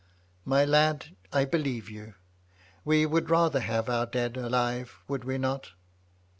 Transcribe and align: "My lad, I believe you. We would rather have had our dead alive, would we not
"My 0.45 0.65
lad, 0.65 1.15
I 1.31 1.45
believe 1.45 1.87
you. 1.87 2.15
We 2.83 3.05
would 3.05 3.29
rather 3.29 3.59
have 3.59 3.85
had 3.85 3.93
our 3.93 4.07
dead 4.07 4.35
alive, 4.35 4.99
would 5.07 5.25
we 5.25 5.37
not 5.37 5.73